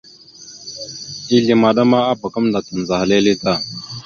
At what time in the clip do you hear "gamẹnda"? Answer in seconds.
2.33-2.59